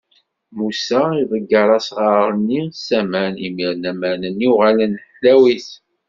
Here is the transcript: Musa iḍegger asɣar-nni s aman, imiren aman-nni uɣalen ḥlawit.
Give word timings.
Musa 0.57 0.99
iḍegger 1.21 1.69
asɣar-nni 1.77 2.61
s 2.85 2.87
aman, 2.99 3.33
imiren 3.47 3.89
aman-nni 3.91 4.47
uɣalen 4.53 4.93
ḥlawit. 5.13 5.69